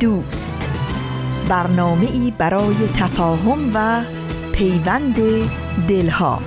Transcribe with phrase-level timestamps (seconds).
[0.00, 0.70] دوست.
[1.48, 4.04] برنامه ای برای تفاهم و
[4.52, 5.16] پیوند
[5.88, 6.40] دلها.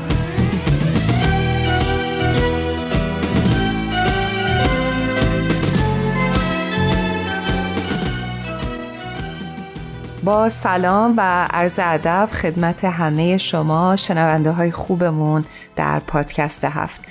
[10.24, 15.46] با سلام و عرض ادب خدمت همه شما شنونده های خوبمون
[15.76, 17.02] در پادکست هفت.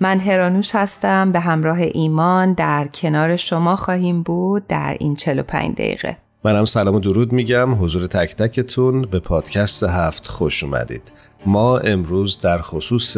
[0.00, 6.16] من هرانوش هستم به همراه ایمان در کنار شما خواهیم بود در این 45 دقیقه.
[6.44, 7.84] منم سلام و درود میگم.
[7.84, 11.02] حضور تک تکتون به پادکست هفت خوش اومدید.
[11.46, 13.16] ما امروز در خصوص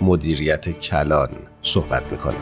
[0.00, 1.28] مدیریت کلان
[1.62, 2.40] صحبت می‌کنیم.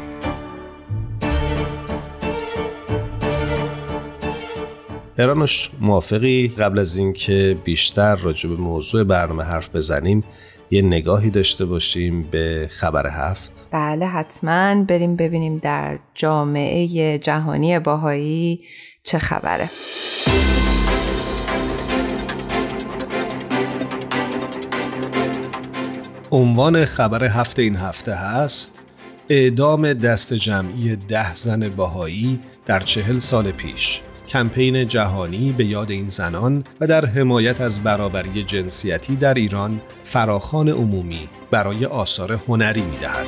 [5.18, 10.24] هرانوش موافقی قبل از اینکه بیشتر راجع به موضوع برنامه حرف بزنیم؟
[10.70, 13.52] یه نگاهی داشته باشیم به خبر هفت.
[13.70, 18.60] بله حتما بریم ببینیم در جامعه جهانی باهایی
[19.02, 19.70] چه خبره.
[26.30, 28.72] عنوان خبر هفته این هفته هست
[29.28, 34.02] اعدام دست جمعی ده زن باهایی در چهل سال پیش.
[34.28, 40.68] کمپین جهانی به یاد این زنان و در حمایت از برابری جنسیتی در ایران فراخان
[40.68, 43.26] عمومی برای آثار هنری می دهد.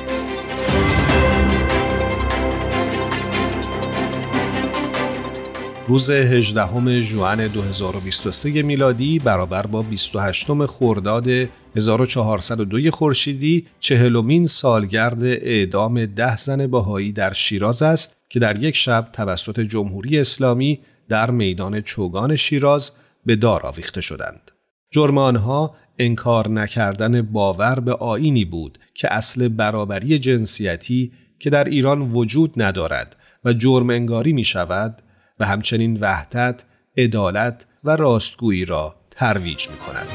[5.87, 11.27] روز 18 ژوئن 2023 میلادی برابر با 28 خرداد
[11.75, 19.09] 1402 خورشیدی چهلمین سالگرد اعدام ده زن بهایی در شیراز است که در یک شب
[19.13, 20.79] توسط جمهوری اسلامی
[21.11, 22.91] در میدان چوگان شیراز
[23.25, 24.51] به دار آویخته شدند.
[24.91, 32.01] جرم آنها انکار نکردن باور به آینی بود که اصل برابری جنسیتی که در ایران
[32.01, 35.01] وجود ندارد و جرم انگاری می شود
[35.39, 36.63] و همچنین وحدت،
[36.97, 40.07] عدالت و راستگویی را ترویج می کند.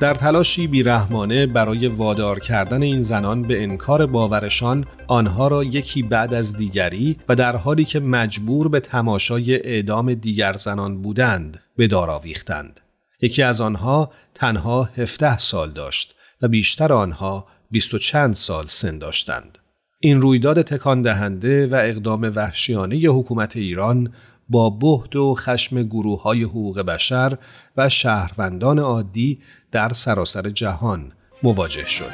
[0.00, 6.34] در تلاشی بیرحمانه برای وادار کردن این زنان به انکار باورشان آنها را یکی بعد
[6.34, 12.10] از دیگری و در حالی که مجبور به تماشای اعدام دیگر زنان بودند به دار
[12.10, 12.80] آویختند.
[13.20, 18.98] یکی از آنها تنها 17 سال داشت و بیشتر آنها بیست و چند سال سن
[18.98, 19.58] داشتند.
[20.00, 24.12] این رویداد تکان دهنده و اقدام وحشیانه حکومت ایران
[24.50, 27.38] با بهد و خشم گروه های حقوق بشر
[27.76, 29.38] و شهروندان عادی
[29.72, 32.10] در سراسر جهان مواجه شد.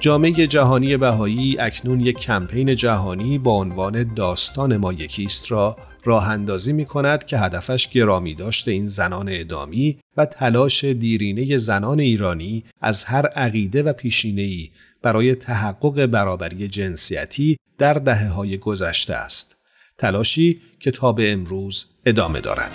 [0.00, 6.72] جامعه جهانی بهایی اکنون یک کمپین جهانی با عنوان داستان ما یکیست را راه اندازی
[6.72, 13.04] می کند که هدفش گرامی داشته این زنان ادامی و تلاش دیرینه زنان ایرانی از
[13.04, 14.70] هر عقیده و پیشینه‌ای
[15.02, 19.53] برای تحقق برابری جنسیتی در دهه های گذشته است.
[19.98, 22.72] تلاشی که تا به امروز ادامه دارد.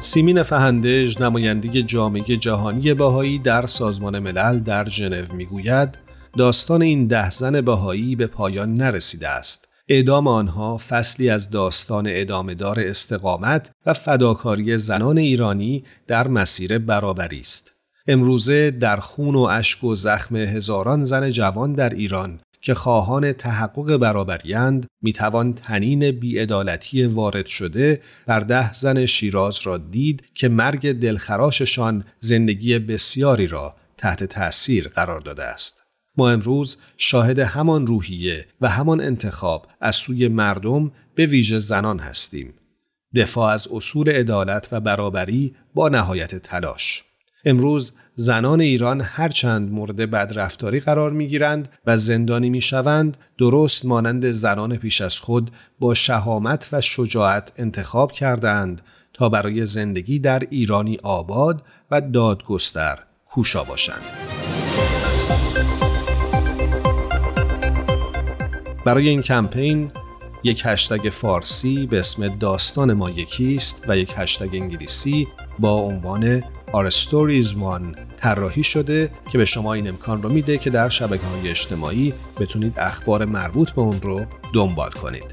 [0.00, 5.98] سیمین فهندج نماینده جامعه جهانی بهایی در سازمان ملل در ژنو می‌گوید
[6.38, 9.68] داستان این ده زن بهایی به پایان نرسیده است.
[9.88, 17.77] اعدام آنها فصلی از داستان ادامهدار استقامت و فداکاری زنان ایرانی در مسیر برابری است.
[18.10, 23.96] امروزه در خون و اشک و زخم هزاران زن جوان در ایران که خواهان تحقق
[23.96, 32.04] برابریند می‌توان تنین بیعدالتی وارد شده بر ده زن شیراز را دید که مرگ دلخراششان
[32.20, 35.76] زندگی بسیاری را تحت تأثیر قرار داده است.
[36.16, 42.54] ما امروز شاهد همان روحیه و همان انتخاب از سوی مردم به ویژه زنان هستیم.
[43.14, 47.04] دفاع از اصول عدالت و برابری با نهایت تلاش.
[47.48, 54.30] امروز زنان ایران هرچند مورد بدرفتاری قرار می گیرند و زندانی می شوند درست مانند
[54.30, 58.80] زنان پیش از خود با شهامت و شجاعت انتخاب کردند
[59.12, 62.98] تا برای زندگی در ایرانی آباد و دادگستر
[63.30, 64.02] کوشا باشند.
[68.84, 69.90] برای این کمپین
[70.44, 75.28] یک هشتگ فارسی به اسم داستان ما یکیست و یک هشتگ انگلیسی
[75.58, 80.70] با عنوان Our Stories One طراحی شده که به شما این امکان رو میده که
[80.70, 85.24] در شبکه های اجتماعی بتونید اخبار مربوط به اون رو دنبال کنید.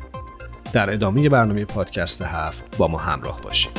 [0.74, 3.78] در ادامه برنامه پادکست هفت با ما همراه باشید.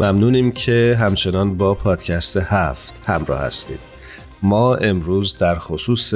[0.00, 3.80] ممنونیم که همچنان با پادکست هفت همراه هستید.
[4.42, 6.14] ما امروز در خصوص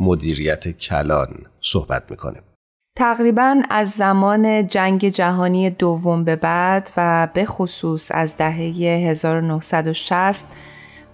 [0.00, 1.28] مدیریت کلان
[1.60, 2.42] صحبت می‌کنیم.
[2.96, 10.46] تقریبا از زمان جنگ جهانی دوم به بعد و به خصوص از دهه 1960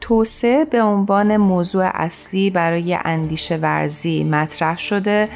[0.00, 5.28] توسعه به عنوان موضوع اصلی برای اندیشه ورزی مطرح شده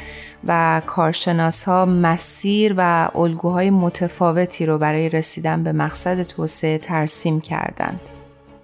[0.47, 7.99] و کارشناس ها مسیر و الگوهای متفاوتی رو برای رسیدن به مقصد توسعه ترسیم کردند.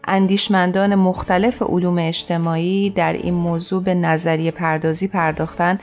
[0.08, 5.80] اندیشمندان مختلف علوم اجتماعی در این موضوع به نظریه پردازی پرداختن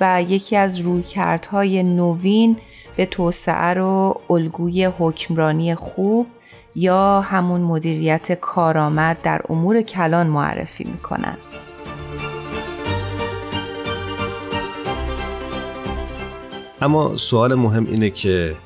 [0.00, 2.56] و یکی از رویکردهای نوین
[2.96, 6.26] به توسعه رو الگوی حکمرانی خوب
[6.74, 11.36] یا همون مدیریت کارآمد در امور کلان معرفی می‌کنن.
[16.82, 18.56] اما سوال مهم اینه که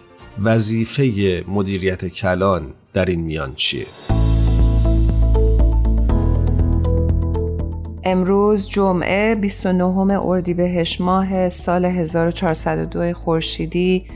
[0.43, 3.87] وظیفه مدیریت کلان در این میان چیه؟
[8.05, 14.07] امروز جمعه 29 اردیبهشت ماه سال 1402 خورشیدی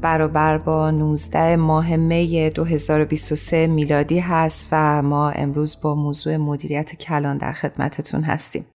[0.00, 7.38] برابر با 19 ماه می 2023 میلادی هست و ما امروز با موضوع مدیریت کلان
[7.38, 8.66] در خدمتتون هستیم.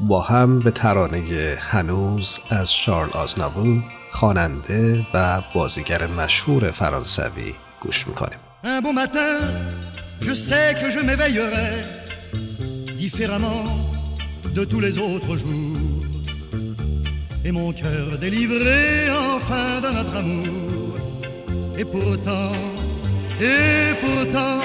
[0.00, 1.22] با هم به ترانه
[1.58, 3.80] هنوز از شارل آزناوو
[4.10, 8.38] خواننده و بازیگر مشهور فرانسوی گوش می‌کنیم.
[10.20, 11.82] Je sais que je m'éveillerai
[12.96, 13.64] différemment
[14.54, 15.76] de tous les autres jours.
[17.44, 20.96] Et mon cœur délivré enfin de notre amour.
[21.78, 22.52] Et pourtant,
[23.40, 24.60] et pourtant,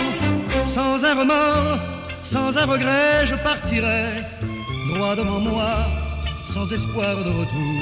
[0.63, 1.80] sans un remords,
[2.24, 4.06] sans un regret, je partirai
[4.94, 5.74] droit devant moi,
[6.48, 7.81] sans espoir de retour.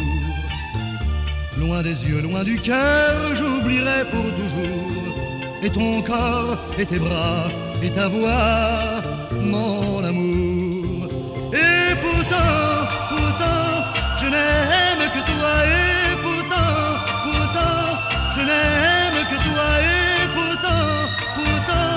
[1.60, 5.09] Loin des yeux, loin du cœur, j'oublierai pour toujours
[5.64, 7.48] et ton corps et tes bras
[7.82, 9.02] et ta voix,
[9.42, 11.08] mon amour.
[11.54, 13.66] Et pourtant, pourtant,
[14.22, 16.76] je n'aime que toi et pourtant,
[17.26, 17.86] pourtant,
[18.36, 20.88] je n'aime que toi et pourtant,
[21.36, 21.94] pourtant,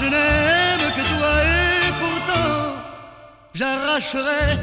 [0.00, 2.74] je n'aime que toi et pourtant,
[3.54, 4.58] j'arracherai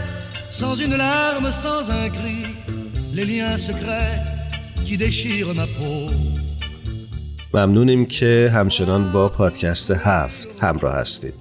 [0.50, 2.46] sans une larme, sans un cri,
[3.14, 4.20] les liens secrets
[4.86, 6.10] qui déchirent ma peau.
[7.54, 11.34] ممنونیم که همچنان با پادکست هفت همراه هستید.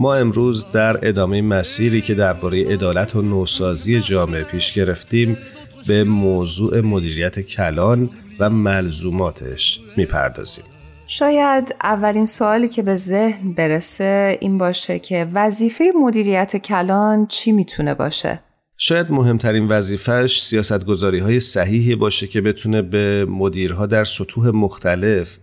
[0.00, 5.38] ما امروز در ادامه مسیری که درباره عدالت و نوسازی جامعه پیش گرفتیم
[5.86, 10.64] به موضوع مدیریت کلان و ملزوماتش می‌پردازیم.
[11.06, 17.94] شاید اولین سوالی که به ذهن برسه این باشه که وظیفه مدیریت کلان چی می‌تونه
[17.94, 18.40] باشه؟
[18.80, 25.38] شاید مهمترین وظیفهش سیاست گذاری های صحیحی باشه که بتونه به مدیرها در سطوح مختلف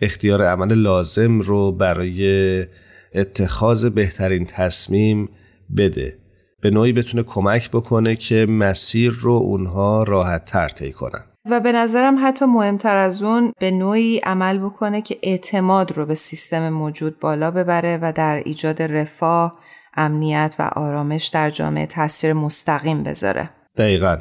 [0.00, 2.66] اختیار عمل لازم رو برای
[3.14, 5.28] اتخاذ بهترین تصمیم
[5.76, 6.18] بده.
[6.60, 11.24] به نوعی بتونه کمک بکنه که مسیر رو اونها راحت تر طی کنن.
[11.50, 16.14] و به نظرم حتی مهمتر از اون به نوعی عمل بکنه که اعتماد رو به
[16.14, 19.58] سیستم موجود بالا ببره و در ایجاد رفاه
[19.96, 23.50] امنیت و آرامش در جامعه تاثیر مستقیم بذاره.
[23.76, 24.18] دقیقا.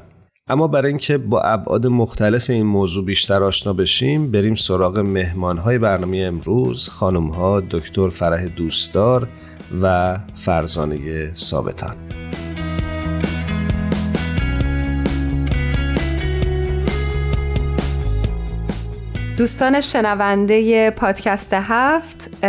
[0.48, 6.18] اما برای اینکه با ابعاد مختلف این موضوع بیشتر آشنا بشیم بریم سراغ مهمانهای برنامه
[6.18, 9.28] امروز خانمها دکتر فرح دوستدار
[9.82, 12.21] و فرزانه ثابتان.
[19.42, 22.46] دوستان شنونده پادکست هفت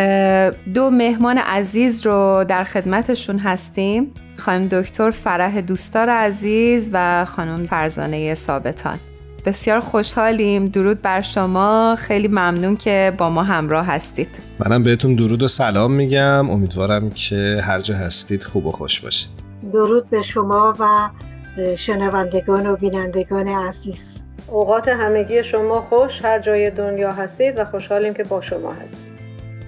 [0.75, 4.15] دو مهمان عزیز رو در خدمتشون هستیم.
[4.37, 8.99] خانم دکتر فرح دوستار عزیز و خانم فرزانه ثابتان.
[9.45, 10.69] بسیار خوشحالیم.
[10.69, 11.97] درود بر شما.
[11.99, 14.41] خیلی ممنون که با ما همراه هستید.
[14.59, 16.51] منم بهتون درود و سلام میگم.
[16.51, 19.31] امیدوارم که هر جا هستید خوب و خوش باشید.
[19.73, 21.09] درود به شما و
[21.77, 24.22] شنوندگان و بینندگان عزیز.
[24.53, 29.13] اوقات همگی شما خوش هر جای دنیا هستید و خوشحالیم که با شما هستید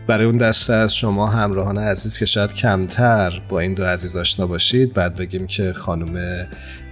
[0.09, 4.47] برای اون دسته از شما همراهان عزیز که شاید کمتر با این دو عزیز آشنا
[4.47, 6.47] باشید بعد بگیم که خانم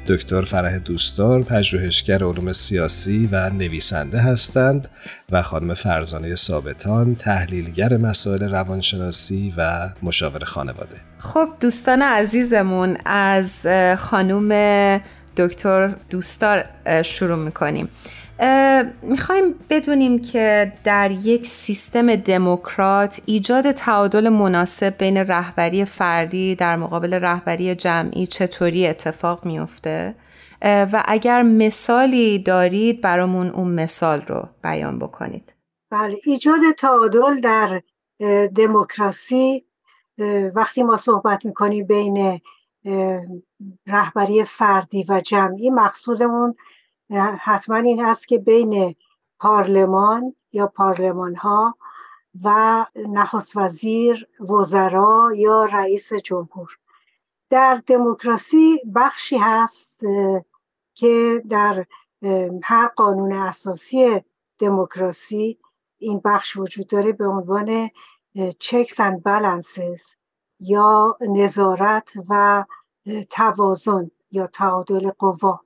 [0.09, 4.89] دکتر فرح دوستدار پژوهشگر علوم سیاسی و نویسنده هستند
[5.31, 10.97] و خانم فرزانه ثابتان تحلیلگر مسائل روانشناسی و مشاور خانواده.
[11.19, 13.67] خب دوستان عزیزمون از
[13.99, 14.51] خانم
[15.37, 16.65] دکتر دوستدار
[17.05, 17.89] شروع می‌کنیم.
[19.03, 27.15] می‌خوایم بدونیم که در یک سیستم دموکرات ایجاد تعادل مناسب بین رهبری فردی در مقابل
[27.15, 30.15] رهبری جمعی چطوری اتفاق میفته
[30.63, 35.55] و اگر مثالی دارید برامون اون مثال رو بیان بکنید.
[35.91, 37.83] بله ایجاد تعادل در
[38.57, 39.65] دموکراسی
[40.55, 42.41] وقتی ما صحبت می‌کنیم بین
[43.87, 45.71] رهبری فردی و جمعی.
[45.71, 46.55] مقصودمون
[47.41, 48.95] حتما این هست که بین
[49.39, 51.77] پارلمان یا پارلمان ها
[52.45, 56.79] و نخست وزیر وزرا یا رئیس جمهور.
[57.51, 60.01] در دموکراسی بخشی هست
[60.95, 61.87] که در
[62.63, 64.21] هر قانون اساسی
[64.59, 65.59] دموکراسی
[65.99, 67.91] این بخش وجود داره به عنوان
[68.59, 70.03] چکس اند بلنسز
[70.61, 72.65] یا نظارت و
[73.31, 75.61] توازن یا تعادل قوا.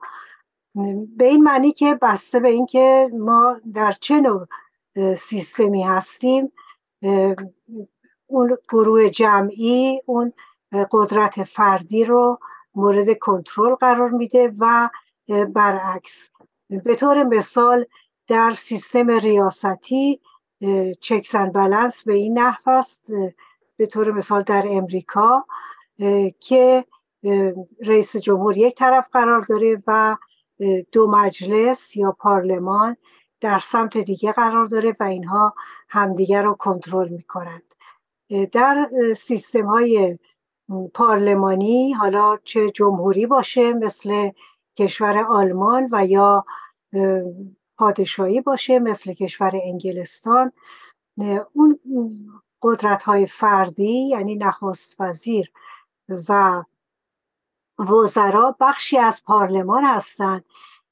[1.16, 4.46] به این معنی که بسته به اینکه ما در چه نوع
[5.16, 6.52] سیستمی هستیم
[8.26, 10.32] اون گروه جمعی اون
[10.92, 12.38] قدرت فردی رو
[12.74, 14.88] مورد کنترل قرار میده و
[15.54, 16.30] برعکس.
[16.68, 17.84] به طور مثال
[18.28, 20.20] در سیستم ریاستی
[21.00, 23.12] چکسن بلنس به این نحو است
[23.76, 25.46] به طور مثال در امریکا
[26.40, 26.84] که
[27.86, 30.16] رئیس جمهور یک طرف قرار داره و
[30.92, 32.96] دو مجلس یا پارلمان
[33.40, 35.54] در سمت دیگه قرار داره و اینها
[35.88, 37.74] همدیگر رو کنترل می‌کنند.
[38.52, 40.18] در سیستم های
[40.94, 44.30] پارلمانی حالا چه جمهوری باشه مثل
[44.78, 46.44] کشور آلمان و یا
[47.78, 50.52] پادشاهی باشه مثل کشور انگلستان
[51.52, 51.78] اون
[52.62, 55.52] قدرت های فردی یعنی نخست وزیر
[56.28, 56.62] و
[57.78, 60.44] وزرا بخشی از پارلمان هستند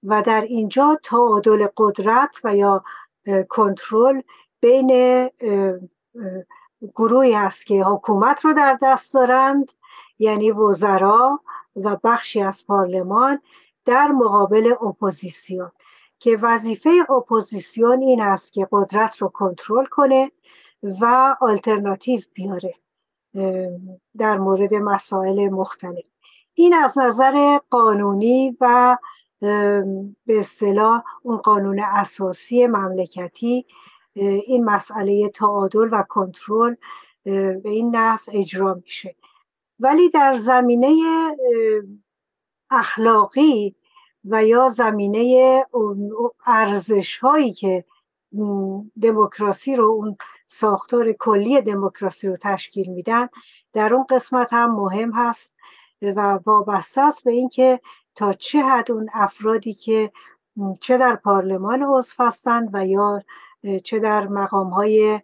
[0.02, 2.84] و در اینجا تعادل قدرت و یا
[3.48, 4.20] کنترل
[4.60, 5.30] بین
[6.94, 9.72] گروهی هست که حکومت رو در دست دارند
[10.18, 11.40] یعنی وزرا
[11.76, 13.40] و بخشی از پارلمان
[13.84, 15.72] در مقابل اپوزیسیون.
[16.18, 20.32] که وظیفه اپوزیسیون این است که قدرت رو کنترل کنه
[21.00, 22.74] و آلترناتیو بیاره
[24.18, 26.04] در مورد مسائل مختلف.
[26.54, 28.96] این از نظر قانونی و
[30.26, 33.66] به اصطلاح اون قانون اساسی مملکتی
[34.14, 36.74] این مسئله تعادل و کنترل
[37.24, 39.16] به این نحو اجرا میشه.
[39.80, 40.96] ولی در زمینه
[42.70, 43.76] اخلاقی
[44.24, 45.66] و یا زمینه
[46.46, 47.84] ارزش هایی که
[49.02, 53.28] دموکراسی رو اون ساختار کلی دموکراسی رو تشکیل میدن
[53.72, 55.56] در اون قسمت هم مهم هست
[56.02, 57.80] و وابسته است به اینکه
[58.14, 60.12] تا چه حد اون افرادی که
[60.80, 63.22] چه در پارلمان عضو هستند و یا
[63.84, 65.20] چه در مقام های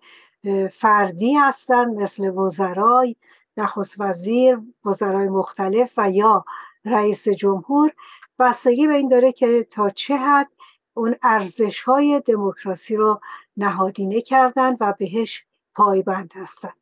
[0.72, 3.16] فردی هستند مثل وزرای
[3.56, 6.44] نخست وزیر وزرای مختلف و یا
[6.84, 7.92] رئیس جمهور
[8.38, 10.48] بستگی به این داره که تا چه حد
[10.94, 13.20] اون ارزش های دموکراسی رو
[13.56, 16.76] نهادینه کردند و بهش پایبند هستند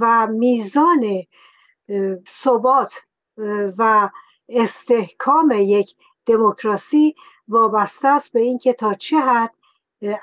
[0.00, 1.22] و میزان
[2.28, 3.00] ثبات
[3.78, 4.10] و
[4.48, 7.14] استحکام یک دموکراسی
[7.48, 9.54] وابسته است به اینکه تا چه حد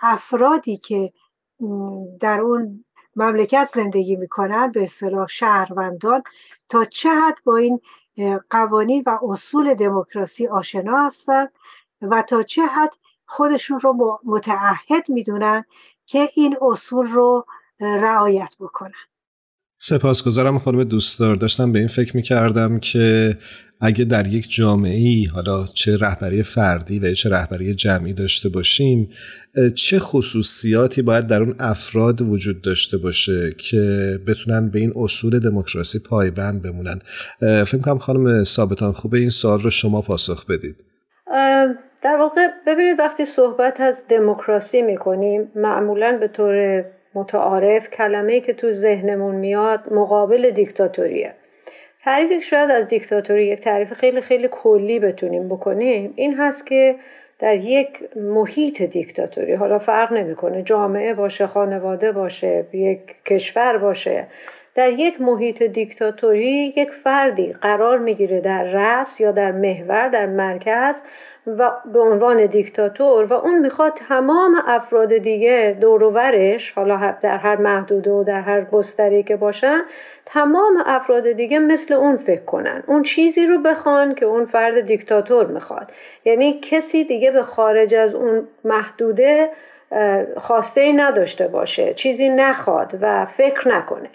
[0.01, 1.13] افرادی که
[2.19, 6.23] در اون مملکت زندگی می‌کنن به اصطلاح شهروندان
[6.69, 7.81] تا چه حد با این
[8.49, 11.51] قوانین و اصول دموکراسی آشنا هستند
[12.01, 15.65] و تا چه حد خودشون رو متعهد می‌دونن
[16.05, 17.45] که این اصول رو
[17.79, 19.10] رعایت بکنن.
[19.83, 21.35] سپاسگزارم خانم دوستدار.
[21.35, 23.37] داشتم به این فکر می‌کردم که
[23.79, 29.09] اگه در یک جامعه ای حالا چه رهبری فردی و چه رهبری جمعی داشته باشیم
[29.75, 35.99] چه خصوصیاتی باید در اون افراد وجود داشته باشه که بتونن به این اصول دموکراسی
[35.99, 36.99] پایبند بمونن؟
[37.39, 40.75] فکر کنم خانم ثابتان خوبه این سوال رو شما پاسخ بدید.
[42.03, 46.83] در واقع ببینید وقتی صحبت از دموکراسی می‌کنیم معمولا به طور
[47.15, 51.33] متعارف کلمه که تو ذهنمون میاد مقابل دیکتاتوریه.
[52.03, 56.95] تعریفی که شاید از دیکتاتوری یک تعریف خیلی خیلی کلی بتونیم بکنیم این هست که
[57.39, 64.27] در یک محیط دیکتاتوری حالا فرق نمی‌کنه جامعه باشه خانواده باشه یک کشور باشه
[64.75, 71.01] در یک محیط دیکتاتوری یک فردی قرار می‌گیره در رأس یا در محور در مرکز
[71.47, 78.11] و به عنوان دیکتاتور و اون می‌خواد تمام افراد دیگه دورورش حالا در هر محدوده
[78.11, 79.81] و در هر گستری که باشن
[80.25, 82.83] تمام افراد دیگه مثل اون فکر کنن.
[82.87, 85.91] اون چیزی رو بخوان که اون فرد دیکتاتور می‌خواد.
[86.25, 89.49] یعنی کسی دیگه به خارج از اون محدوده
[90.37, 94.09] خواسته ای نداشته باشه چیزی نخواد و فکر نکنه.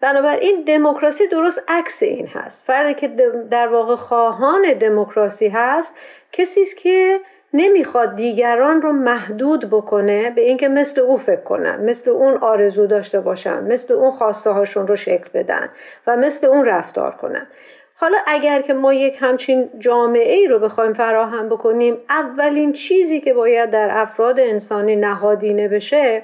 [0.00, 2.64] بنابراین دموکراسی درست عکس این هست.
[2.66, 3.08] فردی که
[3.50, 5.96] در واقع خواهان دموکراسی هست
[6.32, 7.20] کسی است که
[7.54, 13.20] نمی‌خواد دیگران رو محدود بکنه به اینکه مثل او فکر کنن مثل اون آرزو داشته
[13.20, 15.68] باشن مثل اون خواسته هاشون رو شکل بدن
[16.06, 17.46] و مثل اون رفتار کنن.
[17.94, 23.34] حالا اگر که ما یک همچین جامعه ای رو بخوایم فراهم بکنیم اولین چیزی که
[23.34, 26.22] باید در افراد انسانی نهادینه بشه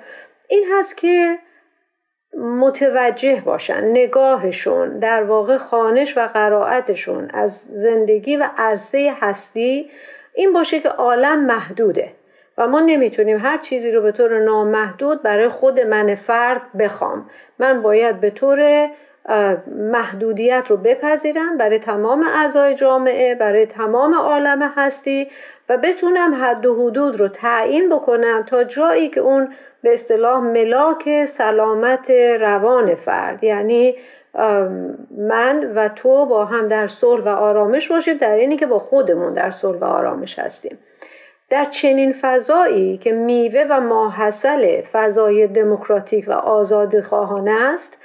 [0.48, 1.38] این هست که
[2.38, 3.84] متوجه باشن.
[3.84, 9.90] نگاهشون در واقع خانش و قرائتشون از زندگی و عرصه هستی
[10.34, 12.12] این باشه که عالم محدوده
[12.58, 17.30] و ما نمی‌تونیم هر چیزی رو به طور نامحدود برای خود من فرد بخوام.
[17.58, 18.88] من باید به طور
[19.66, 25.30] محدودیت رو بپذیرم برای تمام اعضای جامعه برای تمام عالم هستی
[25.68, 29.52] و بتونم حد و حدود رو تعیین بکنم تا جایی که اون
[29.84, 32.10] به اصطلاح ملاک سلامت
[32.40, 33.44] روان فرد.
[33.44, 33.94] یعنی
[35.18, 39.32] من و تو با هم در صلح و آرامش باشیم در اینی که با خودمون
[39.32, 40.78] در صلح و آرامش هستیم.
[41.50, 47.98] در چنین فضایی که میوه و ماحصل فضای دموکراتیک و آزادی خواهانه است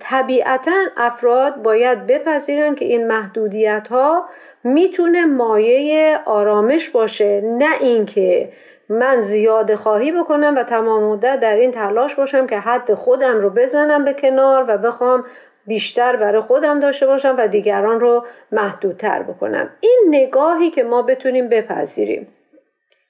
[0.00, 4.24] طبیعتا افراد باید بپذیرن که این محدودیت ها
[4.64, 7.40] می‌تونه مایه آرامش باشه.
[7.40, 8.52] نه اینکه
[8.90, 13.50] من زیاده خواهی بکنم و تمام مدت در این تلاش باشم که حد خودم رو
[13.50, 15.24] بزنم به کنار و بخوام
[15.66, 19.70] بیشتر برای خودم داشته باشم و دیگران رو محدودتر بکنم.
[19.80, 22.28] این نگاهی که ما بتونیم بپذیریم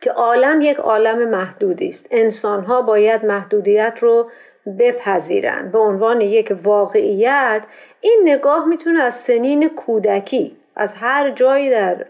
[0.01, 2.09] که عالم یک عالم محدودی است.
[2.11, 4.31] انسان ها باید محدودیت رو
[4.79, 5.71] بپذیرن.
[5.71, 7.63] به عنوان یک واقعیت
[8.01, 12.07] این نگاه می‌تونه از سنین کودکی از هر جایی در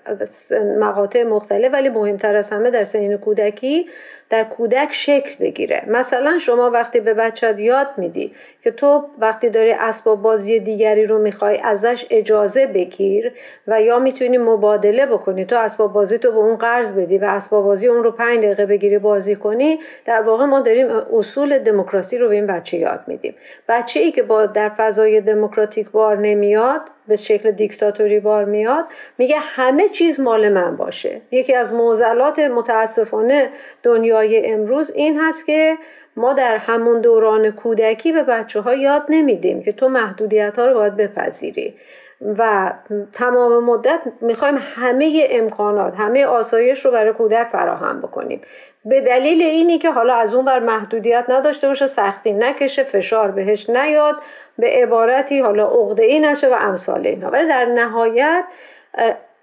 [0.79, 3.87] مقاطع مختلف ولی مهمتر از همه در سنین کودکی
[4.31, 5.85] در کودک شکل بگیره.
[5.89, 11.19] مثلا شما وقتی به بچت یاد میدی که تو وقتی داری اسباب بازی دیگری رو
[11.19, 13.33] می‌خوای ازش اجازه بگیر
[13.67, 17.65] و یا می‌تونی مبادله بکنی تو اسباب بازی تو به اون قرض بدی و اسباب
[17.65, 22.29] بازی اون رو پنج دقیقه بگیری بازی کنی در واقع ما داریم اصول دموکراسی رو
[22.29, 23.35] به این بچه یاد میدیم.
[23.69, 28.85] بچه ای که با در فضای دموکراتیک بار نمیاد به شکل دیکتاتوری بار میاد
[29.19, 31.21] میگه همه چیز مال من باشه.
[31.31, 33.51] یکی از معضلات متاسفانه
[33.83, 35.77] دنیای امروز این هست که
[36.17, 40.75] ما در همون دوران کودکی به بچه ها یاد نمیدیم که تو محدودیت ها رو
[40.75, 41.75] باید بپذیری.
[42.39, 42.73] و
[43.13, 48.41] تمام مدت می‌خوایم همه امکانات همه آسایش رو برای کودک فراهم بکنیم.
[48.85, 53.71] به دلیل اینی که حالا از اون بر محدودیت نداشته باشه سختی نکشه فشار بهش
[53.71, 54.17] نیاد
[54.59, 58.45] به عبارتی حالا عقده ای نشه و امثال اینها ولی در نهایت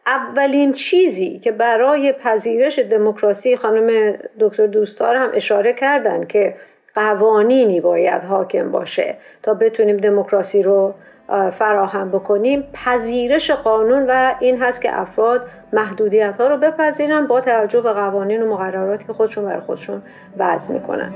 [0.06, 6.56] اولین چیزی که برای پذیرش دموکراسی خانم دکتر دوستار هم اشاره کردن که
[6.96, 10.94] قوانینی باید حاکم باشه تا بتونیم دموکراسی رو
[11.52, 12.64] فراهم بکنیم.
[12.74, 15.42] پذیرش قانون و این هست که افراد
[15.74, 20.02] محدودیت ها رو بپذیرن با توجه به قوانین و مقرراتی که خودشون برای خودشون
[20.38, 21.14] وضع می‌کنن.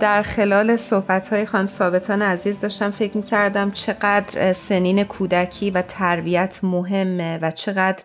[0.00, 5.82] در خلال صحبت های خانم ثابتان عزیز داشتم فکر می کردم چقدر سنین کودکی و
[5.82, 8.02] تربیت مهمه و چقدر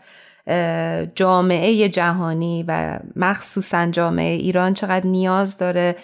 [1.16, 5.96] جامعه جهانی و مخصوصا جامعه ایران چقدر نیاز داره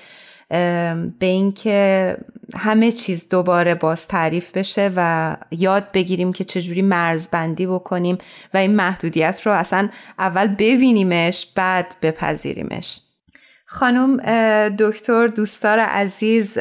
[1.19, 2.17] به اینکه
[2.55, 8.17] همه چیز دوباره باز تعریف بشه و یاد بگیریم که چجوری مرزبندی بکنیم
[8.53, 13.01] و این محدودیت رو اصلا اول ببینیمش بعد بپذیریمش.
[13.65, 14.17] خانم
[14.67, 16.57] دکتر دوستار عزیز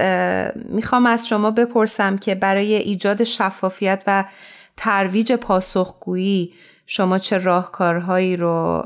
[0.55, 4.25] می‌خوام از شما بپرسم که برای ایجاد شفافیت و
[4.77, 6.53] ترویج پاسخگویی
[6.91, 8.83] شما چه راهکارهایی رو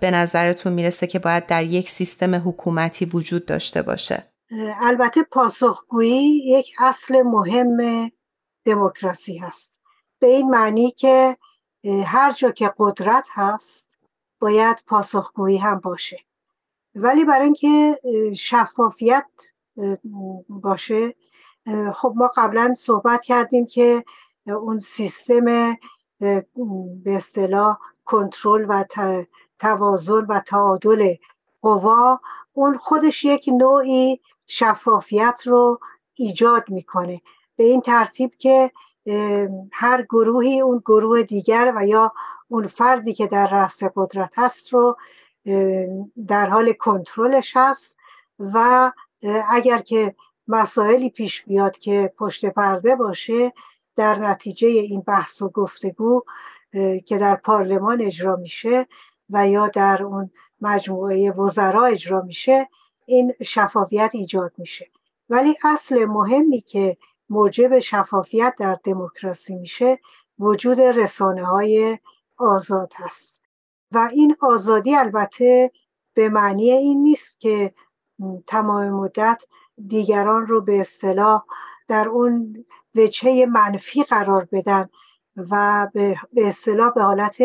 [0.00, 4.32] به نظرتون می‌رسه که باید در یک سیستم حکومتی وجود داشته باشه؟
[4.80, 8.10] البته پاسخگویی یک اصل مهم
[8.64, 9.80] دموکراسی هست.
[10.18, 11.36] به این معنی که
[12.06, 13.98] هر جا که قدرت هست
[14.40, 16.18] باید پاسخگویی هم باشه.
[16.94, 18.00] ولی برای اینکه
[18.36, 19.26] شفافیت
[20.48, 21.14] باشه
[21.94, 24.04] خب ما قبلا صحبت کردیم که
[24.46, 25.76] اون سیستم
[26.22, 28.84] به اصطلاح کنترل و
[29.58, 31.14] توازن و تعادل
[31.62, 32.20] قوا
[32.52, 35.80] اون خودش یک نوعی شفافیت رو
[36.14, 37.20] ایجاد می‌کنه.
[37.56, 38.70] به این ترتیب که
[39.72, 42.12] هر گروهی اون گروه دیگر و یا
[42.48, 44.96] اون فردی که در رأس قدرت هست رو
[46.26, 47.98] در حال کنترلش هست
[48.38, 48.92] و
[49.48, 50.14] اگر که
[50.48, 53.52] مسائلی پیش بیاد که پشت پرده باشه
[53.96, 56.22] در نتیجه این بحث و گفتگو
[57.06, 58.86] که در پارلمان اجرا میشه
[59.30, 62.68] و یا در اون مجموعه وزرا اجرا میشه
[63.06, 64.90] این شفافیت ایجاد میشه.
[65.28, 66.96] ولی اصل مهمی که
[67.30, 69.98] موجب شفافیت در دموکراسی میشه
[70.38, 71.98] وجود رسانه های
[72.38, 73.42] آزاد هست.
[73.92, 75.72] و این آزادی البته
[76.14, 77.74] به معنی این نیست که
[78.46, 79.42] تمام مدت
[79.86, 81.44] دیگران رو به اصطلاح
[81.88, 84.88] در اون وجهه منفی قرار بدن
[85.36, 87.38] و به اصطلاح به حالت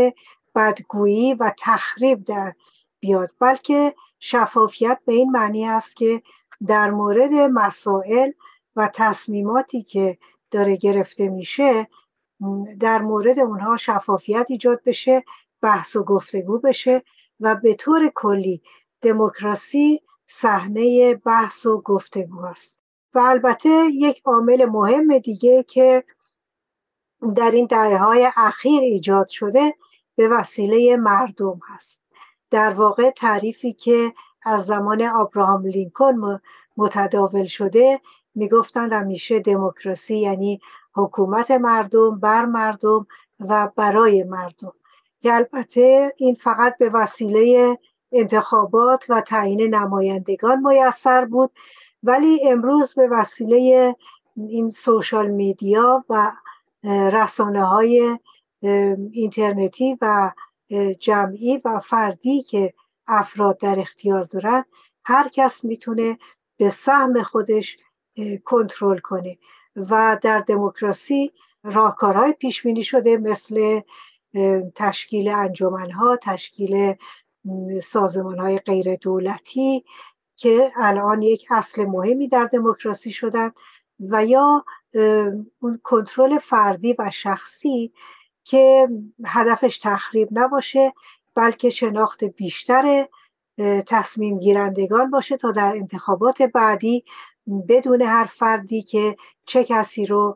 [0.56, 2.54] بدگویی و تخریب در
[3.00, 3.32] بیاد.
[3.40, 6.22] بلکه شفافیت به این معنی است که
[6.68, 8.32] در مورد مسائل
[8.76, 10.18] و تصمیماتی که
[10.52, 11.88] داره گرفته میشه
[12.80, 15.24] در مورد اونها شفافیت ایجاد بشه
[15.62, 17.04] بحث و گفتگو بشه
[17.40, 18.62] و به طور کلی
[19.02, 22.80] دموکراسی صحنه بحث و گفتگو است.
[23.14, 26.04] و البته یک عامل مهم دیگه که
[27.36, 29.76] در این دهه های اخیر ایجاد شده
[30.16, 32.04] به وسیله مردم هست.
[32.52, 36.40] در واقع تعریفی که از زمان آبراهام لینکن
[36.78, 38.02] متداول شده
[38.36, 40.60] می‌گفتند همیشه دموکراسی یعنی
[40.96, 43.08] حکومت مردم بر مردم
[43.40, 44.74] و برای مردم.
[45.20, 47.78] که البته این فقط به وسیله
[48.12, 51.52] انتخابات و تعیین نمایندگان میسر بود
[52.04, 53.96] ولی امروز به وسیله
[54.36, 56.32] این سوشال میدیا و
[56.84, 58.20] رسانه های
[59.12, 60.32] اینترنتی و
[61.00, 62.74] جمعی و فردی که
[63.08, 64.66] افراد در اختیار دارن
[65.06, 66.18] هر کس می‌تونه
[66.58, 67.78] به سهم خودش
[68.46, 69.38] کنترل کنه
[69.76, 71.32] و در دموکراسی
[71.64, 73.82] راهکارهای پیش بینی شده مثل
[74.76, 76.94] تشکیل انجمنها تشکیل
[77.84, 79.86] سازمان های غیر دولتی
[80.38, 83.52] که الان یک اصل مهمی در دموکراسی شدن
[84.00, 84.66] و یا
[85.60, 87.94] اون کنترل فردی و شخصی
[88.44, 88.90] که
[89.26, 90.94] هدفش تخریب نباشه
[91.36, 93.08] بلکه شناخت بیشتر
[93.88, 97.04] تصمیم گیرندگان باشه تا در انتخابات بعدی
[97.70, 100.36] بدون هر فردی که چه کسی رو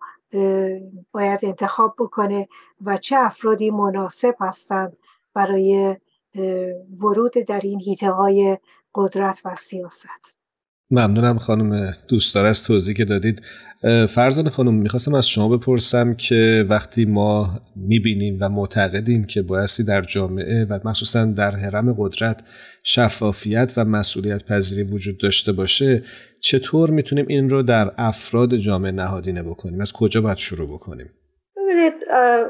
[1.11, 2.47] باید انتخاب بکنه
[2.85, 4.97] و چه افرادی مناسب هستند
[5.33, 5.97] برای
[6.99, 8.57] ورود در این هیته های
[8.95, 10.37] قدرت و سیاست.
[10.91, 13.41] ممنونم خانم دوستدار از توضیح که دادید.
[14.09, 20.01] فرزان خانم می‌خواستم از شما بپرسم که وقتی ما می‌بینیم و معتقدیم که بایستی در
[20.01, 22.43] جامعه و مخصوصا در حرم قدرت
[22.83, 26.03] شفافیت و مسئولیت پذیری وجود داشته باشه
[26.41, 31.09] چطور می‌تونیم این رو در افراد جامعه نهادینه بکنیم؟ از کجا باید شروع بکنیم؟
[31.57, 31.93] ببینید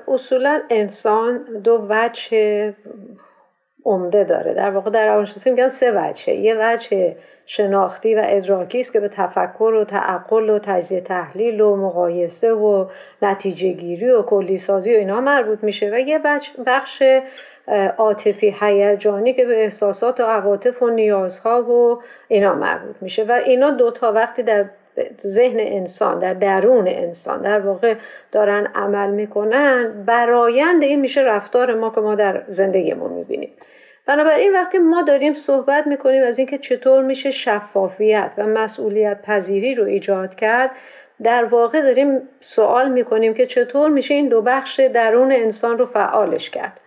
[0.07, 2.73] اصولا انسان دو وجه
[3.85, 4.53] عمده داره.
[4.53, 7.15] در واقع در روانشناسی میگن سه وجه یه وجه
[7.45, 12.85] شناختی و ادراکی است که به تفکر و تعقل و تجزیه تحلیل و مقایسه و
[13.21, 16.19] نتیجه گیری و کلی سازی و اینا مربوط میشه و یه
[16.65, 17.03] بخش
[17.97, 23.69] عاطفی هیجانی که به احساسات و عواطف و نیازها و اینا مربوط میشه و اینا
[23.69, 24.65] دوتا وقتی در
[25.21, 27.95] ذهن انسان در درون انسان در واقع
[28.31, 33.49] دارن عمل می‌کنن برایند این میشه رفتار ما که ما در زندگیمون می‌بینیم.
[34.11, 39.85] بنابراین وقتی ما داریم صحبت می‌کنیم از اینکه چطور میشه شفافیت و مسئولیت پذیری رو
[39.85, 40.71] ایجاد کرد
[41.23, 46.49] در واقع داریم سوال می‌کنیم که چطور میشه این دو بخش درون انسان رو فعالش
[46.49, 46.80] کرد.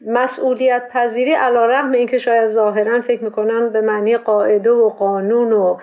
[0.00, 5.76] مسئولیت پذیری علا اینکه شاید ظاهرا فکر می‌کنن به معنی قاعده و قانون و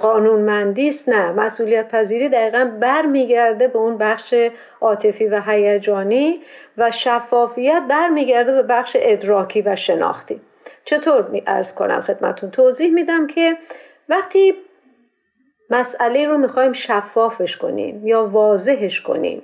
[0.00, 1.32] قانونمندی است نه.
[1.32, 4.34] مسئولیت پذیری دقیقا برمیگرده به اون بخش
[4.80, 6.40] عاطفی و هیجانی
[6.78, 10.40] و شفافیت برمیگرده به بخش ادراکی و شناختی.
[10.84, 13.56] چطور می ارز کنم خدمتون؟ توضیح میدم که
[14.08, 14.54] وقتی
[15.70, 19.42] مسئله رو می‌خوایم شفافش کنیم یا واضحش کنیم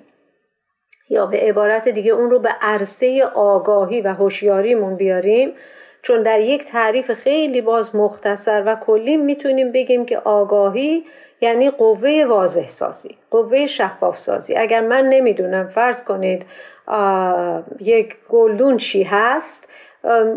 [1.11, 5.53] یا به عبارت دیگه اون رو به عرصه آگاهی و هوشیاریمون بیاریم
[6.03, 11.05] چون در یک تعریف خیلی باز مختصر و کلی می‌تونیم بگیم که آگاهی
[11.41, 16.47] یعنی قوه واضح سازی قوه شفاف سازی اگر من نمی‌دونم فرض کنید
[17.81, 19.69] یک گلدون چی هست؟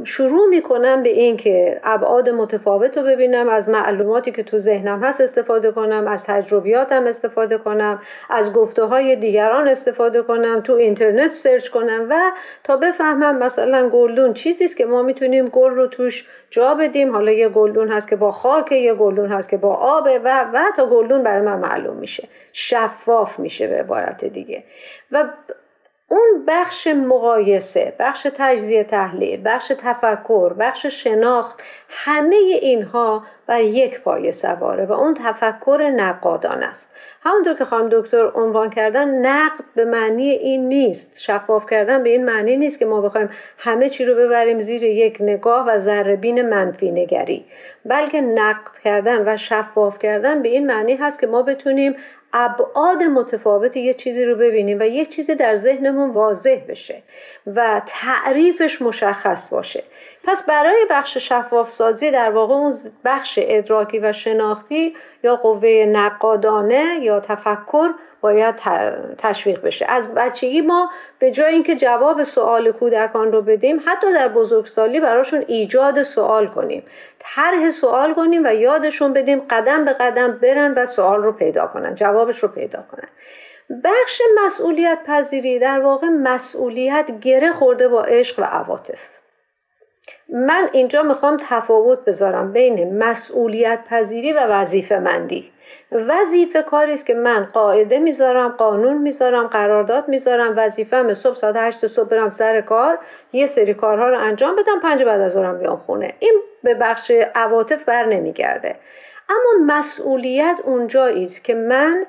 [0.04, 5.22] شروع می‌کنم به این که ابعاد متفاوت رو ببینم از معلوماتی که تو ذهنم هست
[5.22, 11.70] استفاده کنم از تجربیاتم استفاده کنم از گفته های دیگران استفاده کنم تو اینترنت search
[11.70, 12.32] کنم و
[12.64, 17.12] تا بفهمم مثلا گلدون چیزی است که ما می‌تونیم گل رو توش جا بدیم.
[17.12, 20.64] حالا یه گلدون هست که با خاک یه گلدون هست که با آب و و
[20.78, 22.28] تا گلدون برای من معلوم میشه.
[22.54, 24.64] شفاف میشه به عبارت دیگه.
[25.12, 25.24] و
[26.12, 34.32] اون بخش مقایسه بخش تجزیه تحلیل بخش تفکر بخش شناخت همه اینها بر یک پایه
[34.32, 36.96] سواره و اون تفکر نقادان است.
[37.24, 41.22] همونطور که خانم دکتر عنوان کردن نقد به معنی این نیست.
[41.22, 45.18] شفاف کردن به این معنی نیست که ما بخوایم همه چی رو ببریم زیر یک
[45.20, 47.46] نگاه و ذربین منفی نگری.
[47.86, 51.96] بلکه نقد کردن و شفاف کردن به این معنی هست که ما بتونیم
[52.34, 57.04] ابعاد متفاوت یه چیزی رو ببینیم و یه چیزی در ذهنمون واضح بشه
[57.48, 59.84] و تعریفش مشخص باشه.
[60.24, 62.74] پس برای بخش شفاف سازی در واقع اون
[63.06, 67.90] بخش ادراکی و شناختی یا قوه نقادانه یا تفکر
[68.22, 68.56] باید
[69.18, 69.86] تشویق بشه.
[69.90, 75.44] از بچگی ما به جای اینکه جواب سوال کودکان رو بدیم حتی در بزرگسالی براشون
[75.48, 76.84] ایجاد سوال کنیم.
[77.20, 81.96] طرح سوال کنیم و یادشون بدیم قدم به قدم برن و سوال رو پیدا کنن
[81.96, 83.08] جوابش رو پیدا کنن.
[83.84, 89.00] بخش مسئولیت پذیری در واقع مسئولیت گره خورده با عشق و عواطف.
[90.30, 95.52] من اینجا می‌خوام تفاوت بذارم بین مسئولیت پذیری و وظیفه مندی
[95.92, 101.88] وظیفه کاری است که من قاعده می‌ذارم قانون می‌ذارم قرارداد می‌ذارم وظیفم صبح ساعت هشت
[101.88, 103.00] صبح برم سر کار
[103.34, 106.14] یه سری کارها رو انجام بدم پنج بعد از ظهرم بیام خونه.
[106.20, 108.76] این به بخش عواطف بر نمیگرده.
[109.30, 112.06] اما مسئولیت اونجایی است که من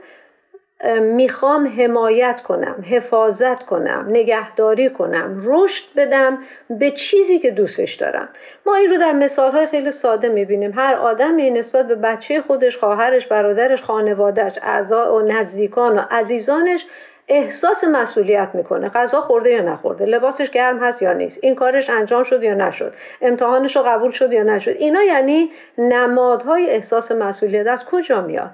[1.01, 6.38] می‌خوام حمایت کنم حفاظت کنم نگهداری کنم رشد بدم
[6.71, 8.29] به چیزی که دوستش دارم.
[8.66, 10.73] ما این رو در مثالهای خیلی ساده می‌بینیم.
[10.77, 16.87] هر آدمی نسبت به بچه خودش خواهرش برادرش خانوادهش اعضا و نزدیکان و عزیزانش
[17.29, 18.88] احساس مسئولیت می‌کنه.
[18.88, 22.95] غذا خورده یا نخورده لباسش گرم هست یا نیست این کارش انجام شد یا نشد
[23.21, 24.77] امتحانش رو قبول شد یا نشد.
[24.79, 27.66] اینا یعنی نمادهای احساس مسئولیت.
[27.66, 28.51] از کجا میاد؟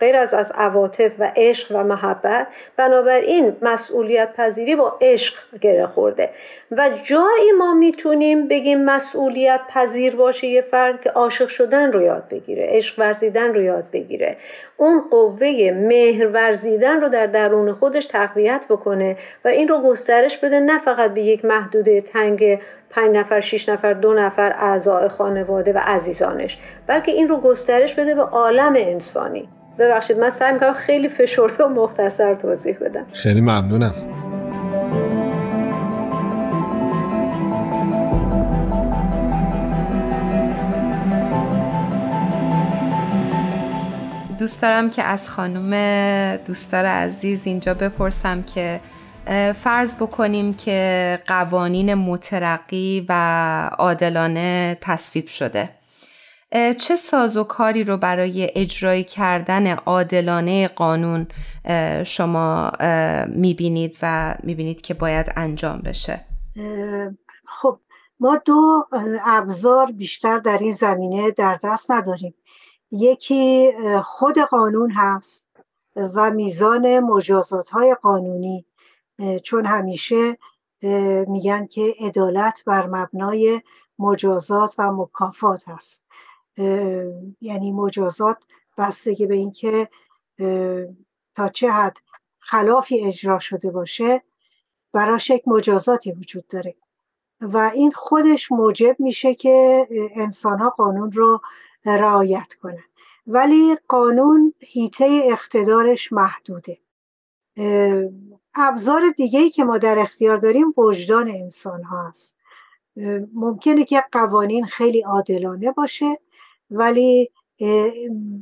[0.00, 6.30] غیر از از عواطف و عشق و محبت بنابراین مسئولیت پذیری با عشق گره خورده.
[6.70, 12.28] و جایی ما می‌تونیم بگیم مسئولیت پذیر باشه یه فرد که عاشق شدن رو یاد
[12.28, 14.36] بگیره عشق ورزیدن رو یاد بگیره.
[14.76, 20.60] اون قوه مهر ورزیدن رو در درون خودش تقویت بکنه و این رو گسترش بده
[20.60, 22.58] نه فقط به یک محدوده تنگ
[22.90, 28.14] پنج نفر، شیش نفر، دو نفر اعضای خانواده و عزیزانش بلکه این رو گسترش بده
[28.14, 29.48] به عالم انسانی.
[29.78, 33.06] ببخشید من سعی می‌کنم خیلی فشرده و مختصر توضیح بدم.
[33.12, 33.94] خیلی ممنونم.
[44.38, 48.80] دوست دارم که از خانم دوستدار عزیز اینجا بپرسم که
[49.54, 53.12] فرض بکنیم که قوانین مترقی و
[53.78, 55.68] عادلانه تصویب شده.
[56.52, 61.26] چه سازوکاری رو برای اجرای کردن عادلانه قانون
[62.06, 62.72] شما
[63.28, 66.24] می‌بینید و می‌بینید که باید انجام بشه؟
[67.46, 67.78] خب
[68.20, 68.88] ما دو
[69.24, 72.34] ابزار بیشتر در این زمینه در دست نداریم.
[72.90, 73.72] یکی
[74.04, 75.48] خود قانون هست
[75.96, 78.66] و میزان مجازات های قانونی
[79.42, 80.38] چون همیشه
[81.28, 83.60] میگن که عدالت بر مبنای
[83.98, 86.04] مجازات و مکافات هست.
[87.40, 88.44] یعنی مجازات
[88.78, 89.88] بستگی به اینکه
[91.34, 91.98] تا چه حد
[92.38, 94.22] خلافی اجرا شده باشه
[94.92, 96.74] براش یک مجازاتی وجود داره.
[97.40, 99.86] و این خودش موجب میشه که
[100.16, 101.40] انسان ها قانون رو
[101.84, 102.84] رعایت کنن.
[103.26, 106.78] ولی قانون هیته اقتدارش محدوده.
[108.54, 112.38] ابزار دیگه که ما در اختیار داریم وجدان انسان ها هست
[113.34, 116.18] ممکنه که قوانین خیلی عادلانه باشه.
[116.70, 117.30] ولی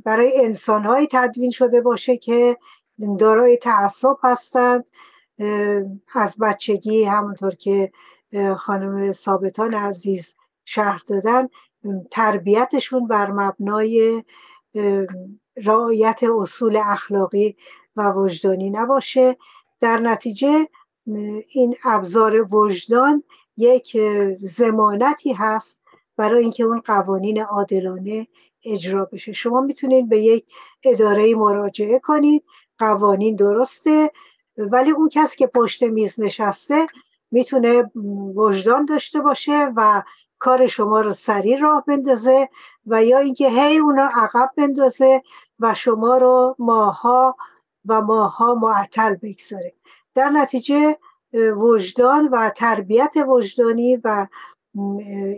[0.05, 2.57] برای انسانهایی تدوین شده باشه که
[3.19, 4.91] دارای تعصب هستند.
[6.15, 7.93] از بچگی همونطور که
[8.57, 11.49] خانم ثابتان عزیز شرح دادن
[12.11, 14.25] تربیتشون بر مبنای
[15.57, 17.57] رعایت اصول اخلاقی
[17.97, 19.37] و وجدانی نباشه.
[19.81, 20.69] در نتیجه
[21.49, 23.25] این ابزار وجدان
[23.57, 23.99] یک
[24.37, 25.83] زمانتی هست
[26.19, 28.27] برای اینکه اون قوانین عادلانه
[28.65, 29.33] اجرا بشه.
[29.33, 30.47] شما می‌تونید به یک
[30.85, 32.45] اداره مراجعه کنید.
[32.79, 34.11] قوانین درسته.
[34.57, 36.87] ولی اون کس که پشت میز نشسته
[37.31, 37.91] می‌تونه
[38.35, 40.03] وجدان داشته باشه و
[40.39, 42.49] کار شما رو سریع راه بندازه
[42.87, 45.23] و یا اینکه هی اونا عقب بندازه
[45.61, 47.37] و شما رو ماها
[47.87, 49.73] و ماها معطل بگذاره.
[50.15, 50.99] در نتیجه
[51.57, 54.27] وجدان و تربیت وجدانی و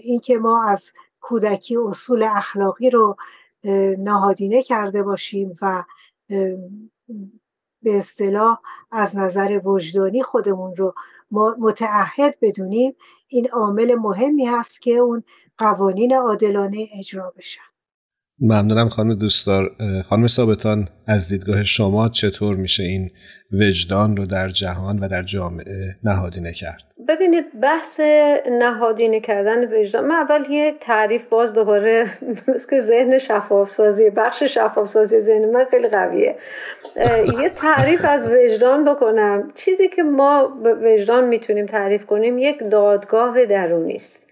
[0.02, 0.90] اینکه ما از
[1.20, 3.16] کودکی اصول اخلاقی رو
[3.98, 5.84] نهادینه کرده باشیم و
[7.82, 10.94] به اصطلاح از نظر وجدانی خودمون رو
[11.58, 12.96] متعهد بدونیم
[13.28, 15.24] این عامل مهمی هست که اون
[15.58, 17.69] قوانین عادلانه اجرا بشن
[18.42, 19.70] ممنونم خانم دوستدار.
[20.04, 23.10] خانم ثابتان از دیدگاه شما چطور میشه این
[23.52, 28.00] وجدان رو در جهان و در جامعه نهادینه کرد؟ ببینید بحث
[28.58, 32.06] نهادینه کردن وجدان من اول یه تعریف باز دوباره
[32.70, 36.36] که ذهن شفاف سازی بخش شفاف سازی ذهن من خیلی قویه.
[37.42, 39.50] یه تعریف از وجدان بکنم.
[39.54, 44.29] چیزی که ما وجدان می‌تونیم تعریف کنیم یک دادگاه درونی است.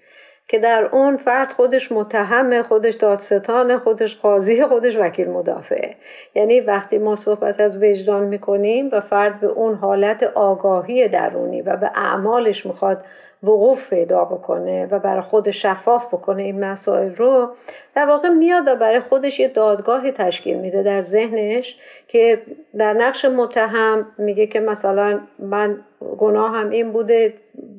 [0.48, 5.96] که در اون فرد خودش متهم خودش دادستان خودش قاضی خودش وکیل مدافعه
[6.34, 11.76] یعنی وقتی ما صحبت از وجدان می‌کنیم و فرد به اون حالت آگاهی درونی و
[11.76, 13.04] به اعمالش می‌خواد
[13.42, 17.54] وقوف پیدا بکنه و برای خود شفاف بکنه این مسائل رو
[17.94, 22.42] در واقع میاد و برای خودش یه دادگاهی تشکیل میده در ذهنش که
[22.78, 25.80] در نقش متهم میگه که مثلا من
[26.18, 27.34] گناهم این بوده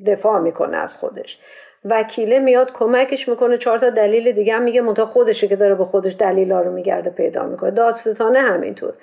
[0.06, 1.40] دفاع می‌کنه از خودش.
[1.86, 5.86] وکیله میاد کمکش می‌کنه چهار تا دلیل دیگه هم میگه منتها خودشه که داره به
[5.86, 7.72] خودش دلیلا رو میگرده پیدا می‌کنه.
[7.72, 8.94] دادستانه همینطور.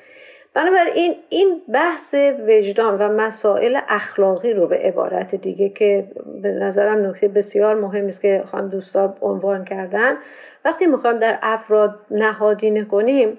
[0.55, 2.15] بنابراین این بحث
[2.49, 6.09] وجدان و مسائل اخلاقی رو به عبارت دیگه که
[6.43, 10.17] به نظرم نکته بسیار مهم است که خان دوستان عنوان کردن.
[10.65, 13.39] وقتی می‌خوایم در افراد نهادینه کنیم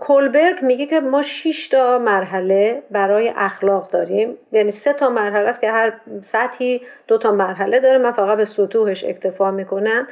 [0.00, 4.38] کولبرگ میگه که ما 6 تا مرحله برای اخلاق داریم.
[4.52, 7.98] یعنی سه تا مرحله است که هر سطحی دو تا مرحله داره.
[7.98, 10.08] من فقط به سطوحش اکتفا می‌کنم.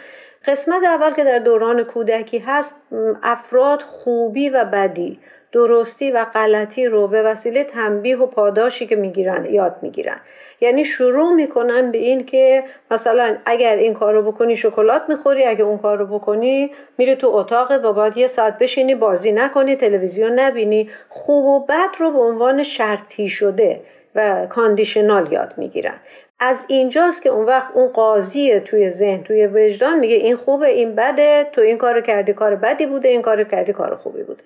[0.46, 2.82] قسمت اول که در دوران کودکی هست
[3.22, 5.20] افراد خوبی و بدی.
[5.56, 10.20] درستی و غلطی رو به وسیله تنبیه و پاداشی که می‌گیرن یاد می‌گیرن.
[10.60, 15.64] یعنی شروع می‌کنن به این که مثلا اگر این کار رو بکنی شکلات می‌خوری اگر
[15.64, 20.38] اون کار رو بکنی میری تو اتاقت و باید یه ساعت بشینی بازی نکنی تلویزیون
[20.38, 20.90] نبینی.
[21.08, 23.80] خوب و بد رو به عنوان شرطی شده
[24.14, 25.94] و کاندیشنال یاد می‌گیرن.
[26.40, 30.94] از اینجاست که اون وقت اون قاضی توی ذهن توی وجدان میگه این خوبه این
[30.94, 34.42] بده تو این کارو کردی کار بدی بوده این کارو کردی کار خوبی بوده.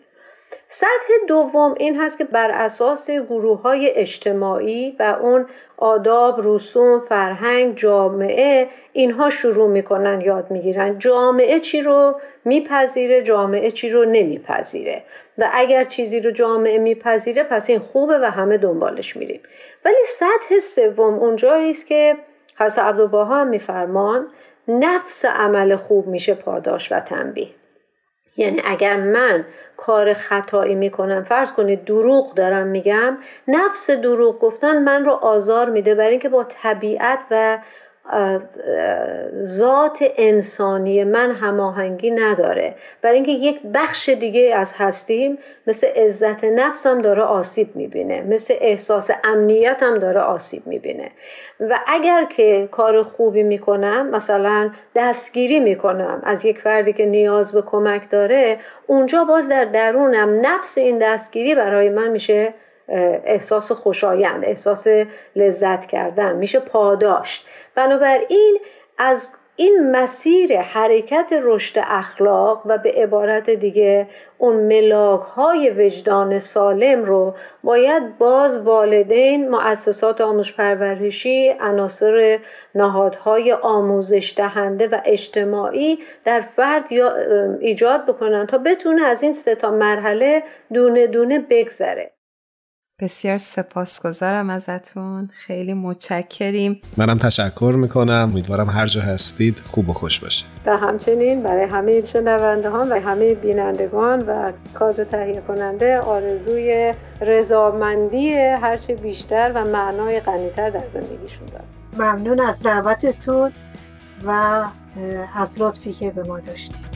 [0.73, 7.77] سطح دوم این هست که بر اساس گروه های اجتماعی و اون آداب، رسوم، فرهنگ،
[7.77, 10.99] جامعه اینها شروع می‌کنن یاد می‌گیرن.
[10.99, 15.03] جامعه چی رو میپذیره جامعه چی رو نمیپذیره.
[15.39, 19.41] و اگر چیزی رو جامعه میپذیره پس این خوبه و همه دنبالش میریم.
[19.85, 22.17] ولی سطح سوم اونجایی است که
[22.59, 24.29] حضرت عبدالبها هم میفرمان
[24.69, 27.60] نفس عمل خوب میشه پاداش و تنبیه.
[28.37, 29.45] یعنی اگر من
[29.77, 35.95] کار خطایی می‌کنم فرض کنید دروغ دارم میگم نفس دروغ گفتن من رو آزار میده
[35.95, 37.59] برای اینکه با طبیعت و
[39.43, 42.75] ذات انسانی من هماهنگی نداره.
[43.03, 48.23] برای اینکه یک بخش دیگه از هستیم مثل عزت نفسم داره آسیب می‌بینه.
[48.23, 51.11] مثل احساس امنیتم داره آسیب می‌بینه.
[51.61, 57.63] و اگر که کار خوبی می‌کنم مثلا دستگیری می‌کنم از یک فردی که نیاز به
[57.63, 62.55] کمک داره اونجا باز در درونم نفس این دستگیری برای من میشه
[63.25, 64.87] احساس خوشایند احساس
[65.37, 67.47] لذت کردن میشه پاداشت.
[67.75, 68.59] بنابراین
[68.99, 77.05] از این مسیر حرکت رشد اخلاق و به عبارت دیگه اون ملاک های وجدان سالم
[77.05, 82.39] رو باید باز والدین مؤسسات آموزش پرورشی عناصر
[82.75, 86.85] نهادهای آموزش دهنده و اجتماعی در فرد
[87.61, 92.13] ایجاد بکنن تا بتونه از این سه تا مرحله دونه دونه بگذره.
[93.01, 95.29] بسیار سپاسگزارم ازتون.
[95.35, 96.81] خیلی متشکریم.
[96.97, 98.31] منم تشکر می‌کنم.
[98.33, 103.01] امیدوارم هر جا هستید خوب و خوش باشه و همچنین برای همه شنونده ها و
[103.01, 111.47] همه بینندگان و کادر تهیه کننده آرزوی رضامندی هرچه بیشتر و معنای غنیتر در زندگیشون
[111.53, 111.65] دارم.
[111.97, 113.53] ممنون از دعوتتون
[114.27, 114.65] و
[115.37, 116.90] از لطفی که به ما داشتید.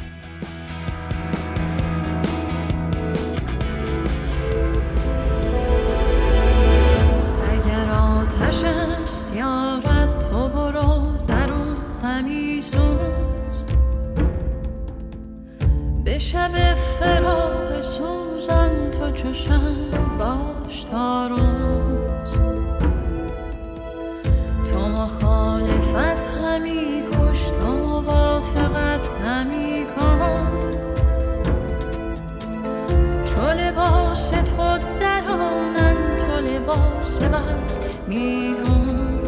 [8.34, 13.64] آتش است یارد تو برو در اون همی سوز.
[16.04, 19.60] به شب فراغ سوزن تو چشم
[20.18, 22.38] باش تا روز.
[25.04, 30.46] مخالفت همی کش تو موافقت همی کن.
[33.24, 35.93] چو لباس تو درانن تو
[36.40, 39.23] لباس بس میدون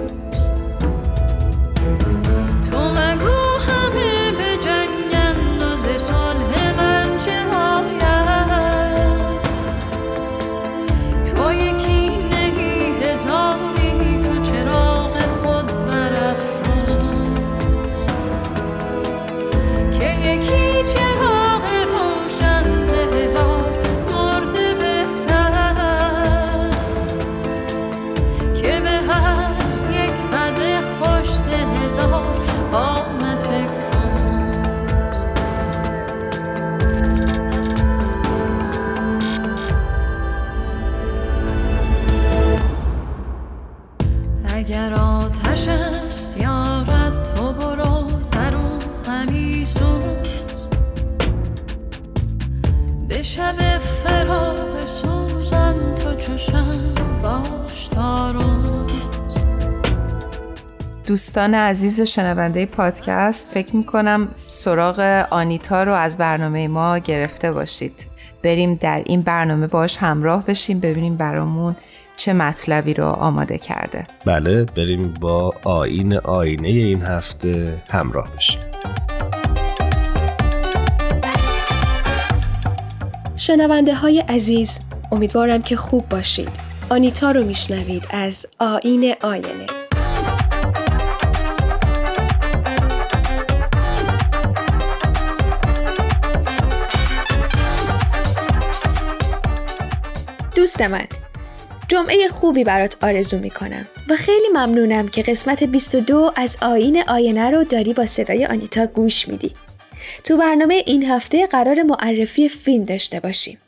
[61.17, 68.07] دوستان عزیز شنونده پادکست فکر می‌کنم سراغ آنیتا رو از برنامه ما گرفته باشید.
[68.43, 71.77] بریم در این برنامه باش همراه بشیم ببینیم برامون
[72.17, 74.07] چه مطلبی رو آماده کرده.
[74.25, 78.61] بله بریم با آین آینه این هفته همراه بشیم.
[83.37, 84.81] شنونده های عزیز
[85.13, 86.51] امیدوارم که خوب باشید.
[86.91, 89.76] آنیتا رو میشنوید از آین آینه.
[100.67, 101.07] دوست من.
[101.89, 107.65] جمعه خوبی برات آرزو می‌کنم و خیلی ممنونم که قسمت 22 از آین آینه رو
[107.65, 109.53] داری با صدای آنیتا گوش میدی.
[110.25, 113.59] تو برنامه این هفته قرار معرفی فیلم داشته باشیم.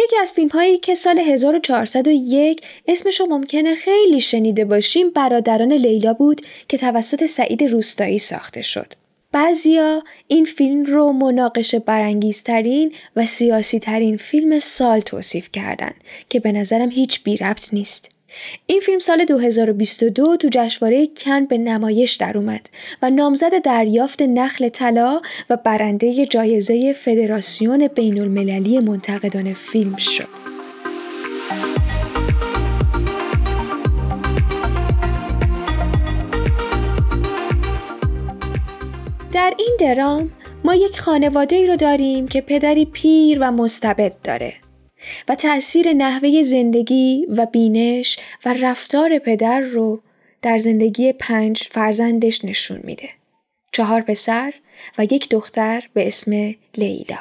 [0.00, 6.40] یکی از فیلم هایی که سال 1401 اسمشو ممکنه خیلی شنیده باشیم برادران لیلا بود
[6.68, 8.92] که توسط سعید روستایی ساخته شد.
[9.36, 15.90] بعضیا این فیلم رو مناقشه برانگیزترین و سیاسی ترین فیلم سال توصیف کردن
[16.30, 18.10] که به نظرم هیچ بی ربط نیست.
[18.66, 22.68] این فیلم سال 2022 تو جشنواره کن به نمایش در اومد
[23.02, 25.20] و نامزد دریافت نخل طلا
[25.50, 30.55] و برنده جایزه فدراسیون بین المللی منتقدان فیلم شد.
[39.36, 40.32] در این درام
[40.64, 44.54] ما یک خانواده ای رو داریم که پدری پیر و مستبد داره
[45.28, 50.00] و تأثیر نحوه زندگی و بینش و رفتار پدر رو
[50.42, 53.08] در زندگی پنج فرزندش نشون میده.
[53.72, 54.54] چهار پسر
[54.98, 57.18] و یک دختر به اسم لیلا.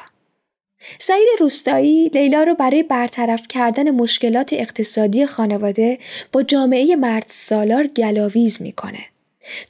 [0.99, 5.99] سعید روستایی لیلا رو برای برطرف کردن مشکلات اقتصادی خانواده
[6.31, 9.05] با جامعه مرد سالار گلاویز می‌کنه.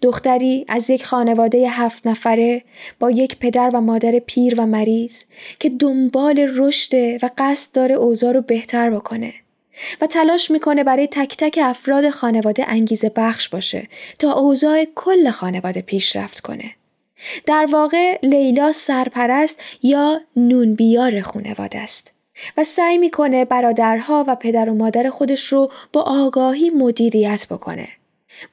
[0.02, 2.64] دختری از یک خانواده هفت نفره
[3.00, 5.24] با یک پدر و مادر پیر و مریض
[5.60, 9.34] که دنبال رشد و قصد داره اوضاع رو بهتر بکنه
[10.02, 13.88] و تلاش می‌کنه برای تک تک افراد خانواده انگیزه بخش باشه
[14.20, 16.72] تا اوضاع کل خانواده پیشرفت کنه.
[17.46, 22.14] در واقع لیلا سرپرست یا نونبیار خانواده است
[22.58, 27.88] و سعی می‌کنه برادرها و پدر و مادر خودش رو با آگاهی مدیریت بکنه.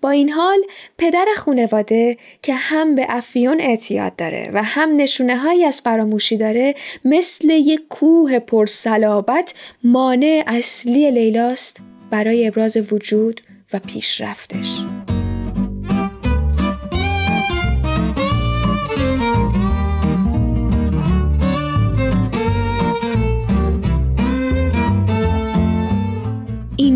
[0.00, 0.58] با این حال
[0.98, 6.74] پدر خونواده که هم به افیون اعتیاد داره و هم نشونه هایی از فراموشی داره
[7.04, 9.54] مثل یک کوه پرسلابت
[9.84, 13.40] مانع اصلی لیلاست برای ابراز وجود
[13.72, 15.01] و پیشرفتش.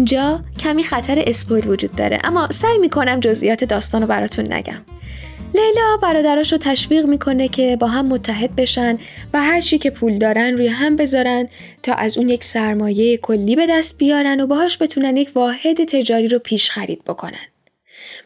[0.07, 4.85] اینجا کمی خطر اسپویل وجود داره اما سعی می‌کنم جزئیات داستان رو براتون نگم
[5.55, 8.99] لیلا برادراش رو تشویق می‌کنه که با هم متحد بشن
[9.33, 11.49] و هر چی که پول دارن روی هم بذارن
[11.83, 16.29] تا از اون یک سرمایه کلی به دست بیارن و باهاش بتونن یک واحد تجاری
[16.29, 17.47] رو پیش خرید بکنن.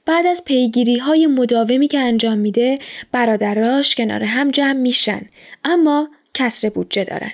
[0.07, 2.78] بعد از پیگیری های مداومی که انجام میده
[3.12, 5.20] برادراش کنار هم جمع میشن
[5.64, 7.33] اما کسر بودجه دارن.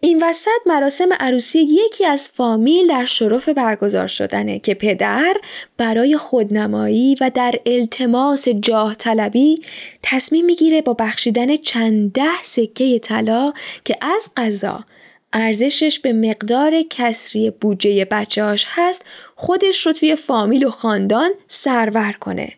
[0.00, 5.36] این وسط مراسم عروسی یکی از فامیل در شرف برگزار شدنه که پدر
[5.76, 9.62] برای خودنمایی و در التماس جاه طلبی
[10.02, 13.52] تصمیم می‌گیره با بخشیدن چند ده سکه طلا
[13.84, 14.84] که از قضا
[15.32, 19.04] ارزشش به مقدار کسری بودجه بچهاش هست
[19.36, 22.52] خودش رو توی فامیل و خاندان سرور کنه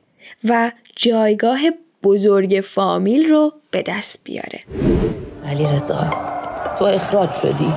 [0.44, 1.60] و جایگاه
[2.02, 4.60] بزرگ فامیل رو به دست بیاره.
[5.46, 6.29] علی رضا
[6.80, 7.72] تو اخراج شدی.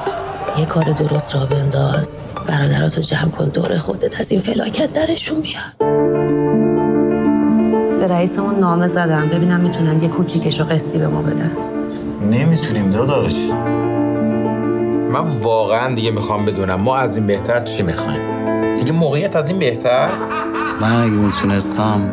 [0.58, 2.22] یه کار درست را بنداز.
[2.48, 5.78] برادراتو جمع کن دور خودت از این فلاکت درشون بیاد
[8.00, 9.30] به رئیسمون نامه زدم.
[9.30, 11.52] ببینم می‌تونن یه کوچیکش رو قسطی به ما بدن.
[12.22, 13.36] نمی‌تونیم داداش.
[15.12, 19.60] من واقعا دیگه می‌خوام بدونم ما از این بهتر چی می‌خوایم؟ دیگه موقعیت از این
[19.60, 20.10] بهتر؟
[20.82, 22.12] من اگه می‌تونستم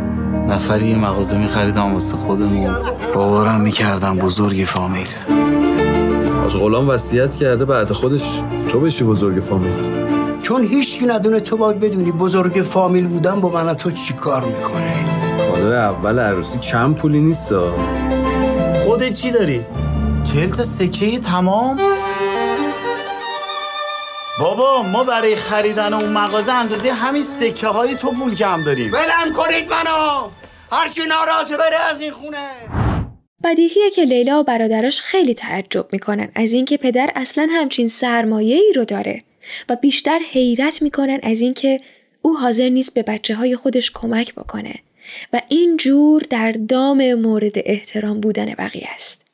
[0.48, 2.76] نفری یه مغازه میخریدم واسه خودمون
[3.14, 5.08] باورم می‌کردم بزرگ فامیل.
[6.50, 8.22] آج غلام وصیت کرده بعد خودش
[8.72, 9.72] تو بشی بزرگ فامیل.
[10.42, 15.04] چون هیچ ندونه تو باید بدونی بزرگ فامیل بودن با من تو چی کار می‌کنه.
[15.50, 17.48] کادو اول عروسی کم پولی نیست
[18.84, 19.66] خودت چی داری؟
[20.24, 21.80] چهل تا سکه تمام؟
[24.40, 28.92] بابا ما برای خریدن اون مغازه اندازه همین سکه های تو پول کم داریم.
[28.92, 30.28] ولم کنید منو!
[30.72, 32.79] هر کی ناراضه بره از این خونه.
[33.44, 38.72] بدیهیه که لیلا و برادراش خیلی تعجب می‌کنن از اینکه پدر اصلا همچین سرمایه ای
[38.76, 39.22] رو داره
[39.68, 41.80] و بیشتر حیرت می‌کنن از اینکه
[42.22, 44.74] او حاضر نیست به بچه های خودش کمک بکنه
[45.32, 49.24] و این جور در دام مورد احترام بودن بقیه است.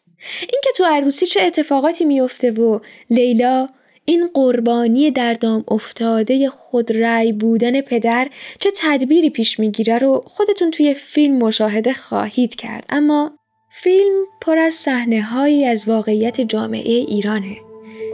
[0.41, 2.81] اینکه تو عروسی چه اتفاقاتی میفته و
[3.11, 3.69] لیلا
[4.05, 8.29] این قربانی در دام افتاده خود رأی بودن پدر
[8.61, 13.39] چه تدبیری پیش می‌گیره رو خودتون توی فیلم مشاهده خواهید کرد اما
[13.79, 17.57] فیلم پر از صحنه هایی از واقعیت جامعه ایرانه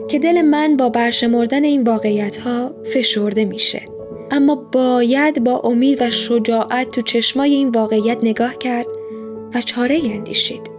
[0.08, 3.84] که دل من با برشمردن این واقعیت ها فشرده میشه.
[4.30, 8.86] اما باید با امید و شجاعت تو چشمای این واقعیت نگاه کرد
[9.54, 10.70] و چاره اندیشید.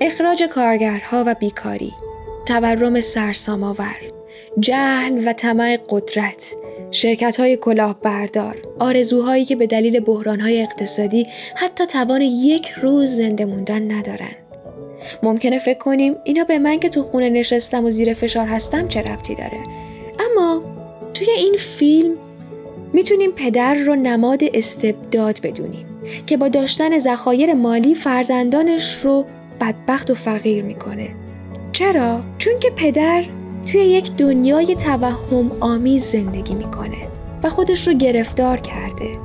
[0.00, 1.92] اخراج کارگرها و بیکاری
[2.46, 4.17] تورم سرسام‌آور.
[4.60, 6.54] جهل و طمع قدرت
[6.90, 13.92] شرکت های کلاهبردار آرزوهایی که به دلیل بحرانهای اقتصادی حتی توان یک روز زنده موندن
[13.92, 14.30] ندارن.
[15.22, 19.00] ممکنه فکر کنیم اینا به من که تو خونه نشستم و زیر فشار هستم چه
[19.00, 19.58] ربطی داره.
[20.18, 20.62] اما
[21.14, 22.16] توی این فیلم
[22.92, 25.86] می‌تونیم پدر رو نماد استبداد بدونیم
[26.26, 29.24] که با داشتن ذخایر مالی فرزندانش رو
[29.60, 31.08] بدبخت و فقیر می‌کنه.
[31.72, 33.24] چرا؟ چون که پدر
[33.66, 37.08] توی یک دنیای توهم آمیز زندگی می‌کنه
[37.42, 39.18] و خودش رو گرفتار کرده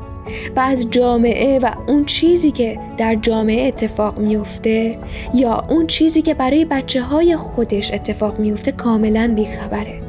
[0.56, 5.00] و از جامعه و اون چیزی که در جامعه اتفاق میفته
[5.34, 10.02] یا اون چیزی که برای بچه های خودش اتفاق میفته کاملا بیخبره.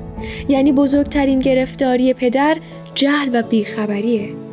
[0.49, 2.57] یعنی بزرگترین گرفتاری پدر
[2.95, 4.44] جهل و بیخبریه.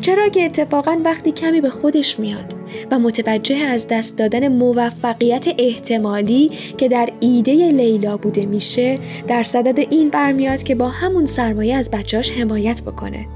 [0.00, 2.54] چرا که اتفاقا وقتی کمی به خودش میاد
[2.90, 9.78] و متوجه از دست دادن موفقیت احتمالی که در ایده لیلا بوده میشه در صدد
[9.78, 13.26] این برمیاد که با همون سرمایه از بچهاش حمایت بکنه.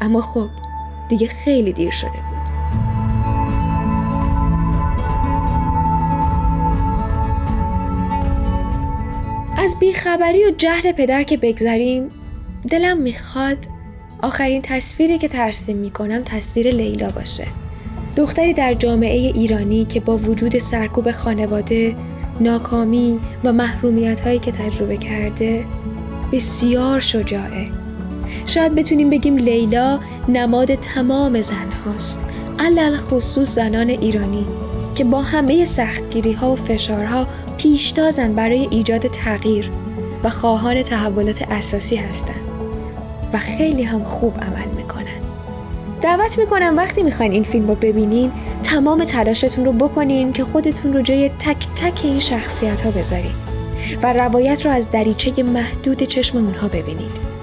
[0.00, 0.48] اما خب
[1.08, 2.34] دیگه خیلی دیر شده بود.
[9.56, 12.10] از بیخبری و جهل پدر که بگذریم
[12.70, 13.58] دلم می‌خواد
[14.24, 17.46] آخرین تصویری که ترسیم می‌کنم تصویر لیلا باشه.
[18.16, 21.96] دختری در جامعه ایرانی که با وجود سرکوب خانواده
[22.40, 25.64] ناکامی و محرومیت هایی که تجربه کرده
[26.32, 27.68] بسیار شجاعه.
[28.46, 32.26] شاید بتونیم بگیم لیلا نماد تمام زن هاست
[32.58, 34.46] علل خصوص زنان ایرانی
[34.94, 37.26] که با همه سختگیری ها و فشارها
[37.58, 39.70] پیشتازن برای ایجاد تغییر
[40.24, 42.53] و خواهان تحولات اساسی هستند
[43.34, 45.20] و خیلی هم خوب عمل می‌کنن.
[46.02, 48.32] دعوت می‌کنم وقتی می‌خواین این فیلم رو ببینین
[48.62, 53.34] تمام تلاشتون رو بکنین که خودتون رو جای تک تک این شخصیت ها بذارین
[54.02, 57.34] و روایت رو از دریچه محدود چشم اونها ببینید.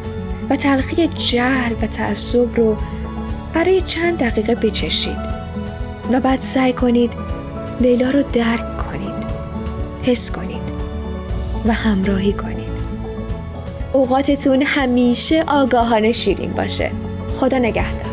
[0.49, 2.77] و تلخی جهل و تعصب رو
[3.53, 5.17] برای چند دقیقه بچشید
[6.11, 7.13] و بعد سعی کنید
[7.81, 9.25] لیلا رو درک کنید
[10.03, 10.71] حس کنید
[11.65, 12.60] و همراهی کنید.
[13.93, 16.91] اوقاتتون همیشه آگاهانه شیرین باشه.
[17.35, 18.11] خدا نگهدار.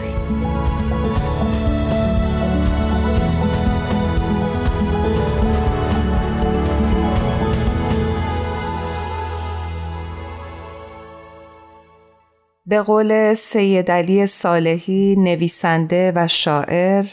[12.67, 17.07] به قول سید علی صالحی نویسنده و شاعر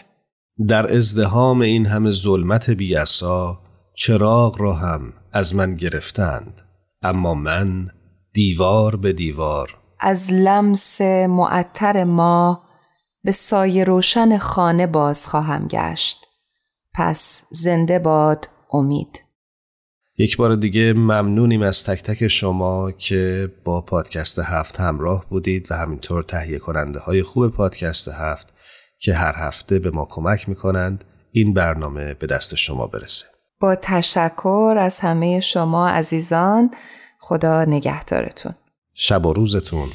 [0.67, 3.59] در ازدهام این همه ظلمت بیاسا
[3.93, 6.61] چراغ را هم از من گرفتند.
[7.01, 7.89] اما من
[8.35, 9.77] دیوار به دیوار.
[9.99, 12.63] از لمس معطر ما
[13.23, 16.25] به سایه روشن خانه باز خواهم گشت.
[16.93, 19.23] پس زنده باد امید.
[20.17, 25.75] یک بار دیگه ممنونیم از تک تک شما که با پادکست هفت همراه بودید و
[25.75, 28.53] همینطور تهیه کننده های خوب پادکست هفت
[28.99, 31.03] که هر هفته به ما کمک می‌کنند.
[31.31, 33.25] این برنامه به دست شما برسه.
[33.59, 36.71] با تشکر از همه شما عزیزان.
[37.27, 38.55] خدا نگهدارتون
[38.93, 39.89] شب و روزتون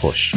[0.00, 0.34] خوش.